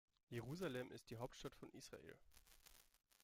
Jerusalem 0.31 0.91
ist 0.91 1.11
die 1.11 1.17
Hauptstadt 1.17 1.53
von 1.55 1.69
Israel. 1.73 2.17